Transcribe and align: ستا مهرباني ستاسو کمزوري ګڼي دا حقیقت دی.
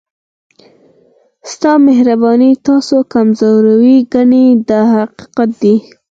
ستا 1.51 1.71
مهرباني 1.85 2.47
ستاسو 2.59 2.97
کمزوري 3.13 3.95
ګڼي 4.13 4.45
دا 4.69 4.81
حقیقت 4.93 5.49
دی. 5.61 5.75